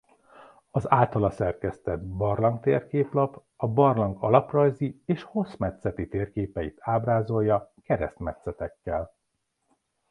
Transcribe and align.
Az 0.71 0.89
általa 0.91 1.29
szerkesztett 1.29 2.01
barlangtérkép-lap 2.01 3.43
a 3.55 3.67
barlang 3.67 4.23
alaprajzi 4.23 5.01
és 5.05 5.23
hosszmetszeti 5.23 6.07
térképeit 6.07 6.77
ábrázolja 6.79 7.73
keresztmetszetekkel. 7.83 9.15